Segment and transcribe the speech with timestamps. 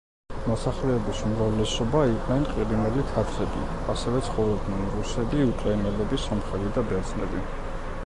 [0.51, 3.63] მოსახლეობის უმრავლესობა იყვნენ ყირიმელი თათრები,
[3.95, 7.49] ასევე ცხოვრობდნენ რუსები, უკრაინელები, სომხები და ბერძნები.